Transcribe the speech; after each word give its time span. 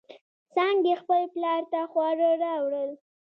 څانگې 0.53 0.93
خپل 1.01 1.21
پلار 1.33 1.61
ته 1.71 1.79
خواړه 1.91 2.29
راوړل. 2.43 2.91